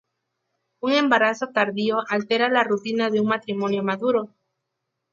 [0.79, 4.33] Un embarazo tardío altera la rutina de un matrimonio maduro.